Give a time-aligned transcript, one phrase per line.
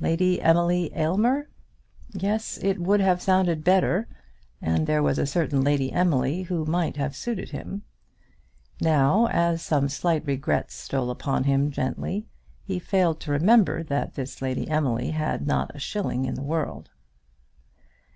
[0.00, 1.48] Lady Emily Aylmer?
[2.10, 4.08] Yes; it would have sounded better,
[4.60, 7.80] and there was a certain Lady Emily who might have suited.
[8.80, 12.26] Now, as some slight regrets stole upon him gently,
[12.64, 16.90] he failed to remember that this Lady Emily had not a shilling in the world.